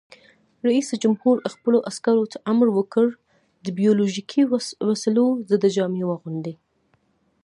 رئیس 0.67 0.87
جمهور 1.03 1.35
خپلو 1.53 1.77
عسکرو 1.89 2.25
ته 2.31 2.37
امر 2.51 2.67
وکړ؛ 2.77 3.07
د 3.65 3.67
بیولوژیکي 3.79 4.41
وسلو 4.89 5.25
ضد 5.49 5.63
جامې 5.75 6.03
واغوندئ! 6.05 6.55